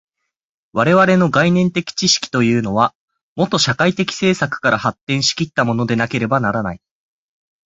[0.73, 2.95] 我々の概念的知識というのは、
[3.35, 6.81] もと社会的制作から発展し来ったものでなければならない。